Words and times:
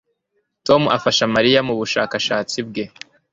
Tom 0.67 0.81
afasha 0.97 1.23
Mariya 1.35 1.59
mubushakashatsi 1.67 2.57
bwe 2.67 2.83